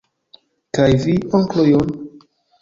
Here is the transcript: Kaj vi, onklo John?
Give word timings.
Kaj 0.77 0.87
vi, 1.03 1.13
onklo 1.41 1.67
John? 1.69 1.93